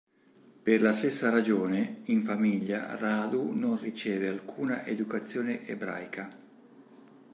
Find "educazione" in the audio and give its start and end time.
4.83-5.63